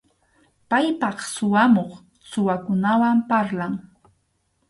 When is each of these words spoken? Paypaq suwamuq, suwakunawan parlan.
Paypaq 0.69 1.17
suwamuq, 1.33 1.91
suwakunawan 2.29 3.17
parlan. 3.29 3.73